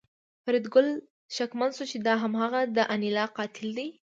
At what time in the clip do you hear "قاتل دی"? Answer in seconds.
3.37-3.87